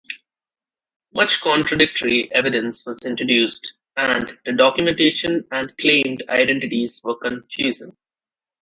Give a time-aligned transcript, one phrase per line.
[1.13, 7.95] Much contradictory evidence was introduced, and the documentation and claimed identities were confusing.